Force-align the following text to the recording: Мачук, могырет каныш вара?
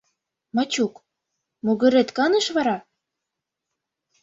Мачук, 0.55 0.93
могырет 1.65 2.09
каныш 2.17 2.45
вара? 2.55 2.77